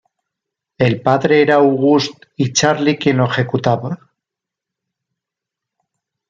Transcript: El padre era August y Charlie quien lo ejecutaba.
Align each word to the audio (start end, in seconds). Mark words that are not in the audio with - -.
El 0.79 0.99
padre 0.99 1.43
era 1.43 1.57
August 1.57 2.25
y 2.35 2.51
Charlie 2.53 2.97
quien 2.97 3.17
lo 3.17 3.25
ejecutaba. 3.29 3.99